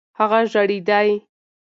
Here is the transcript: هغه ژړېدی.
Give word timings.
هغه 0.19 0.39
ژړېدی. 0.51 1.09